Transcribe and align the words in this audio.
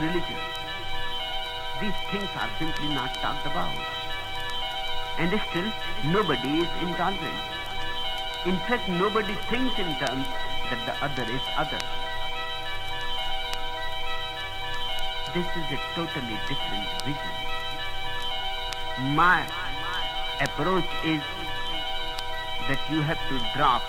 religion. 0.00 0.40
These 1.80 1.98
things 2.10 2.28
are 2.36 2.50
simply 2.58 2.88
not 2.88 3.14
talked 3.14 3.46
about. 3.46 3.74
And 5.18 5.40
still, 5.50 5.72
nobody 6.12 6.60
is 6.60 6.68
intolerant. 6.82 7.42
In 8.44 8.56
fact, 8.68 8.88
nobody 8.88 9.34
thinks 9.50 9.78
in 9.78 9.94
terms 9.96 10.26
that 10.70 10.80
the 10.86 10.94
other 11.04 11.24
is 11.32 11.40
other. 11.56 11.80
This 15.34 15.46
is 15.56 15.72
a 15.72 15.80
totally 15.94 16.38
different 16.48 16.86
vision. 17.04 17.36
My 19.14 19.46
approach 20.40 20.88
is 21.04 21.22
that 22.68 22.78
you 22.90 23.02
have 23.02 23.18
to 23.28 23.38
drop 23.56 23.82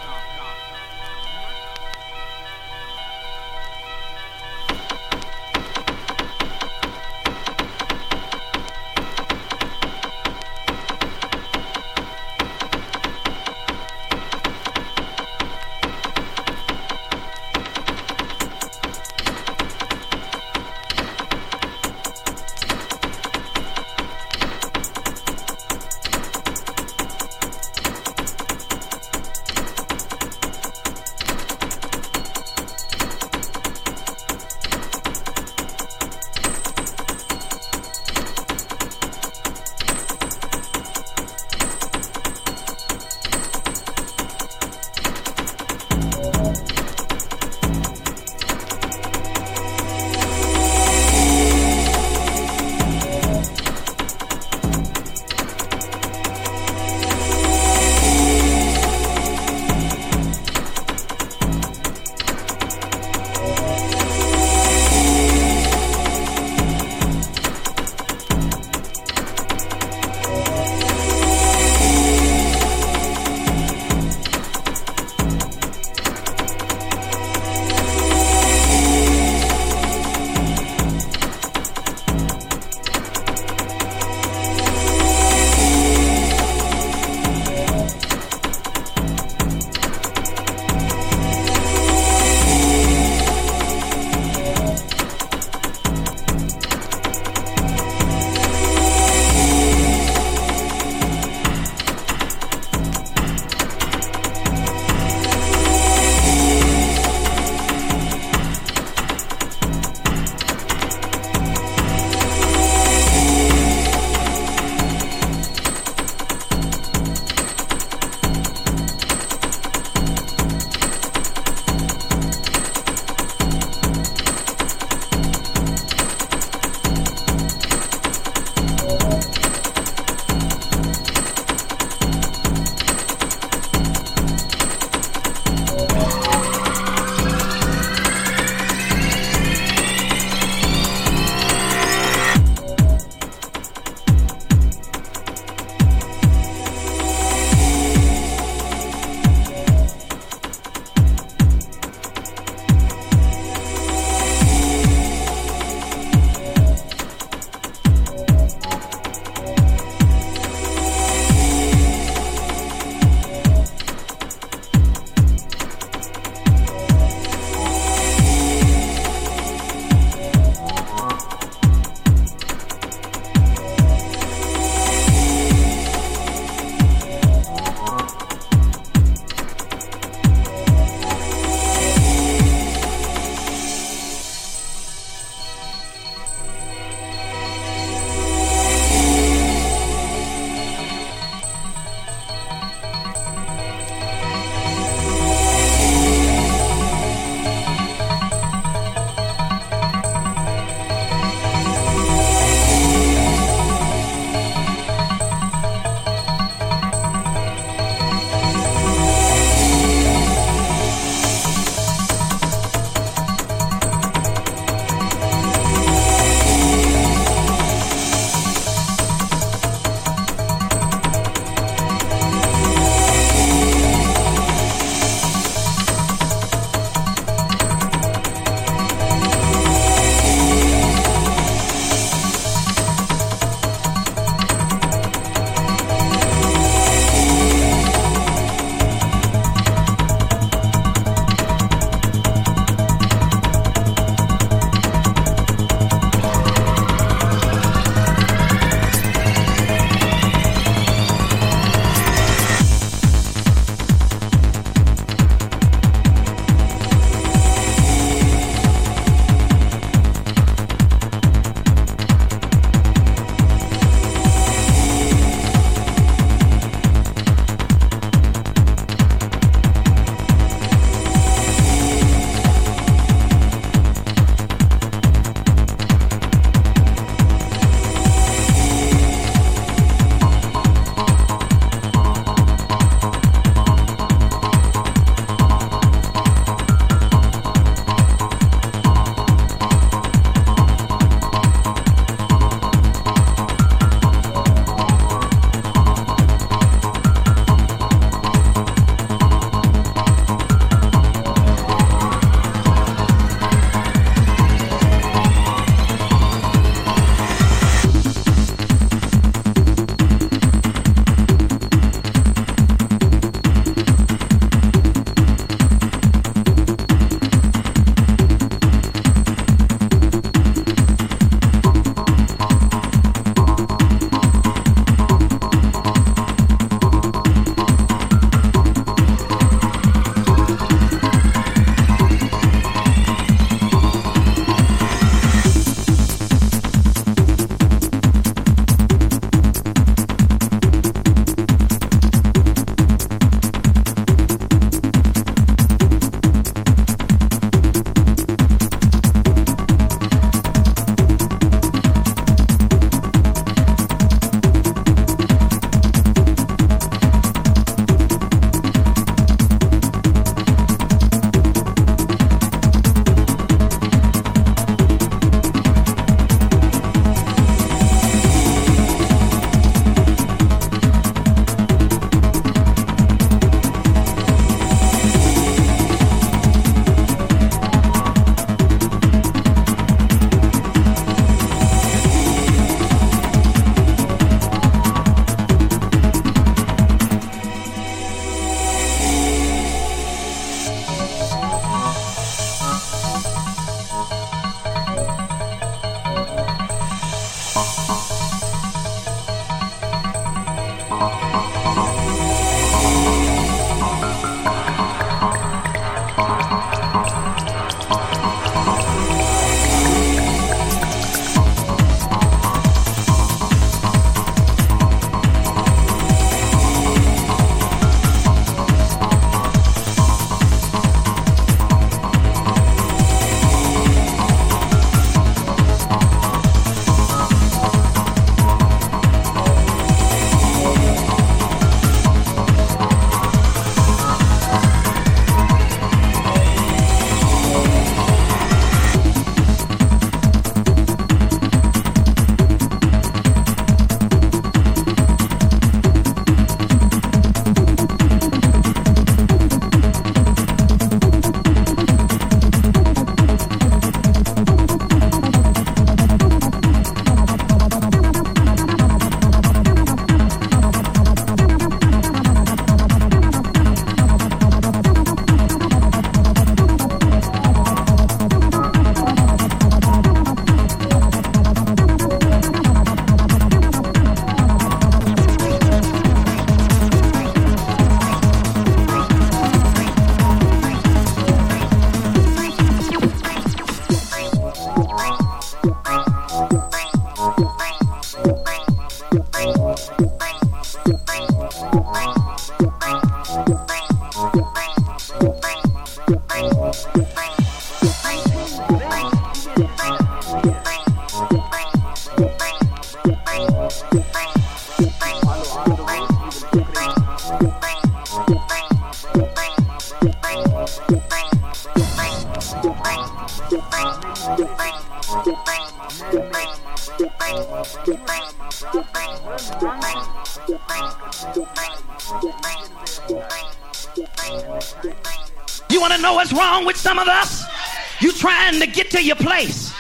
trying 528.48 528.62
to 528.62 528.68
get 528.68 528.90
to 528.92 529.04
your 529.04 529.16
place. 529.18 529.74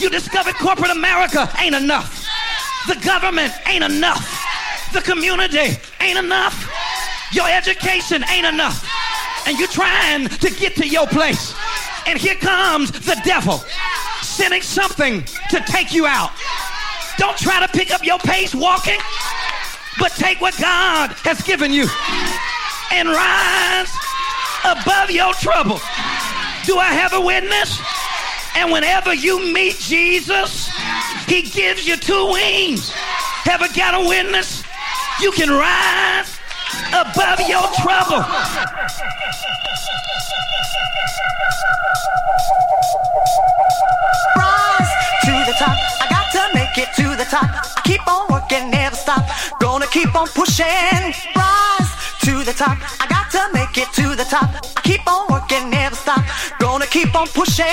You 0.00 0.10
discovered 0.10 0.54
corporate 0.54 0.90
America 0.90 1.48
ain't 1.60 1.74
enough. 1.74 2.26
The 2.88 2.96
government 3.04 3.52
ain't 3.66 3.84
enough. 3.84 4.44
The 4.92 5.00
community 5.02 5.78
ain't 6.00 6.18
enough. 6.18 6.68
Your 7.32 7.48
education 7.48 8.24
ain't 8.30 8.46
enough. 8.46 8.88
And 9.46 9.56
you're 9.58 9.68
trying 9.68 10.28
to 10.28 10.50
get 10.50 10.74
to 10.76 10.88
your 10.88 11.06
place. 11.06 11.54
And 12.06 12.18
here 12.18 12.34
comes 12.34 12.90
the 12.90 13.20
devil 13.24 13.62
sending 14.22 14.62
something 14.62 15.22
to 15.50 15.60
take 15.66 15.92
you 15.92 16.06
out. 16.06 16.32
Don't 17.18 17.38
try 17.38 17.64
to 17.64 17.68
pick 17.68 17.92
up 17.92 18.04
your 18.04 18.18
pace 18.18 18.54
walking, 18.54 18.98
but 19.98 20.10
take 20.12 20.40
what 20.40 20.58
God 20.58 21.10
has 21.22 21.40
given 21.42 21.72
you 21.72 21.86
and 22.90 23.08
rise 23.08 23.92
above 24.64 25.10
your 25.10 25.32
trouble. 25.34 25.80
Do 26.66 26.78
I 26.78 26.92
have 26.92 27.12
a 27.12 27.20
witness? 27.20 27.80
And 28.54 28.72
whenever 28.72 29.14
you 29.14 29.52
meet 29.52 29.76
Jesus, 29.78 30.70
he 31.26 31.42
gives 31.42 31.86
you 31.86 31.96
two 31.96 32.30
wings. 32.32 32.90
Have 33.44 33.62
I 33.62 33.68
got 33.68 33.94
a 33.94 34.08
witness? 34.08 34.62
You 35.20 35.30
can 35.32 35.50
rise 35.50 36.38
above 36.88 37.40
your 37.48 37.66
trouble. 37.82 38.22
Rise 44.36 44.92
to 45.24 45.32
the 45.46 45.54
top. 45.58 45.76
I 46.00 46.06
got 46.10 46.32
to 46.32 46.54
make 46.54 46.78
it 46.78 46.88
to 46.96 47.16
the 47.16 47.24
top. 47.24 47.50
I 47.76 47.80
keep 47.84 48.06
on 48.06 48.26
working, 48.30 48.70
never 48.70 48.96
stop. 48.96 49.26
Gonna 49.60 49.86
keep 49.86 50.14
on 50.14 50.28
pushing. 50.28 50.66
Rise 51.34 51.90
to 52.22 52.44
the 52.44 52.52
top. 52.52 52.78
I 53.00 53.06
got 53.08 53.17
to 53.30 53.48
make 53.52 53.76
it 53.76 53.92
to 53.94 54.14
the 54.14 54.24
top. 54.24 54.48
I 54.76 54.80
keep 54.82 55.06
on 55.06 55.26
working, 55.30 55.70
never 55.70 55.94
stop. 55.94 56.24
Gonna 56.58 56.86
keep 56.86 57.14
on 57.14 57.26
pushing. 57.28 57.64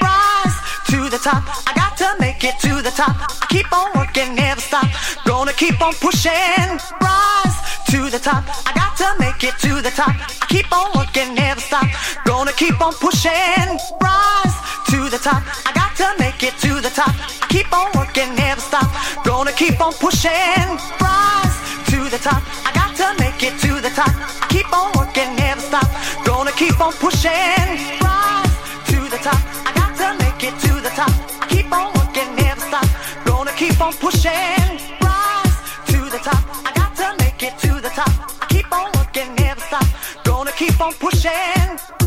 Rise 0.00 0.56
to 0.90 1.08
the 1.08 1.18
top. 1.18 1.42
I 1.66 1.72
got 1.74 1.96
to 1.98 2.14
make 2.20 2.44
it 2.44 2.58
to 2.60 2.82
the 2.82 2.90
top. 2.90 3.16
I 3.42 3.46
keep 3.48 3.72
on 3.72 3.90
working, 3.94 4.34
never 4.34 4.60
stop. 4.60 4.86
Gonna 5.24 5.52
keep 5.52 5.80
on 5.80 5.94
pushing. 5.94 6.78
Rise 7.00 7.56
to 7.90 8.10
the 8.10 8.18
top. 8.18 8.44
I 8.66 8.72
got 8.74 8.96
to 8.98 9.08
make 9.18 9.42
it 9.42 9.56
to 9.60 9.80
the 9.82 9.90
top. 9.90 10.14
I 10.14 10.46
keep 10.48 10.70
on 10.72 10.90
working, 10.94 11.34
never 11.34 11.60
stop. 11.60 11.86
Gonna 12.24 12.52
keep 12.52 12.80
on 12.80 12.92
pushing. 12.94 13.68
Rise 14.00 14.56
to 14.90 15.08
the 15.08 15.18
top. 15.18 15.42
I 15.66 15.72
got 15.74 15.96
to 15.96 16.14
make 16.18 16.42
it 16.42 16.54
to 16.58 16.80
the 16.80 16.90
top. 16.90 17.14
I 17.42 17.46
keep 17.48 17.72
on 17.72 17.90
working, 17.94 18.34
never 18.36 18.60
stop. 18.60 18.88
Gonna 19.24 19.52
keep 19.52 19.80
on 19.80 19.92
pushing. 19.94 20.68
Rise 21.00 21.63
to 22.04 22.10
the 22.10 22.18
top. 22.18 22.42
I 22.66 22.72
got 22.72 22.94
to 22.96 23.22
make 23.22 23.42
it 23.42 23.58
to 23.60 23.80
the 23.80 23.88
top. 23.90 24.12
I 24.12 24.46
keep 24.50 24.70
on 24.72 24.92
working, 24.96 25.34
never 25.36 25.60
stop. 25.60 25.88
Gonna 26.24 26.52
keep 26.52 26.78
on 26.80 26.92
pushing. 26.92 27.68
Rise 28.04 28.54
to 28.92 28.98
the 29.08 29.20
top. 29.22 29.40
I 29.64 29.72
got 29.74 29.92
to 30.00 30.08
make 30.22 30.42
it 30.44 30.54
to 30.66 30.72
the 30.80 30.90
top. 30.90 31.12
I 31.40 31.46
keep 31.48 31.72
on 31.72 31.92
working, 31.94 32.28
never 32.36 32.60
stop. 32.60 32.86
Gonna 33.24 33.52
keep 33.52 33.80
on 33.80 33.92
pushing. 33.94 34.68
Rise 35.00 35.56
to 35.92 35.98
the 36.10 36.20
top. 36.20 36.44
I 36.68 36.72
got 36.74 36.94
to 37.00 37.16
make 37.24 37.42
it 37.42 37.56
to 37.60 37.80
the 37.80 37.90
top. 37.90 38.12
I 38.42 38.46
keep 38.50 38.70
on 38.72 38.90
working, 38.96 39.34
never 39.36 39.60
stop. 39.60 39.86
Gonna 40.24 40.52
keep 40.52 40.78
on 40.80 40.92
pushing. 40.94 42.03